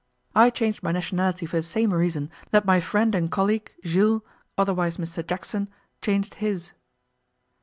I 0.33 0.49
changed 0.49 0.81
my 0.81 0.91
nationality 0.91 1.45
for 1.45 1.57
the 1.57 1.61
same 1.61 1.93
reason 1.93 2.31
that 2.49 2.65
my 2.65 2.79
friend 2.79 3.13
and 3.13 3.29
colleague, 3.29 3.71
Jules, 3.83 4.23
otherwise 4.57 4.97
Mr 4.97 5.23
Jackson, 5.23 5.67
changed 6.01 6.33
his. 6.41 6.71